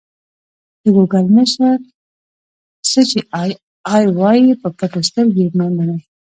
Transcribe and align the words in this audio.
د 0.81 0.83
ګوګل 0.95 1.25
مشر: 1.35 1.77
څه 2.89 3.01
چې 3.09 3.19
اې 3.41 3.49
ای 3.93 4.05
وايي 4.19 4.51
په 4.61 4.67
پټو 4.77 5.01
سترګو 5.09 5.35
یې 5.43 5.47
مه 5.57 5.67
منئ. 5.77 6.01